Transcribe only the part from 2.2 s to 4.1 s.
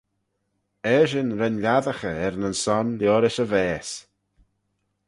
er nyn son liorish e vaase.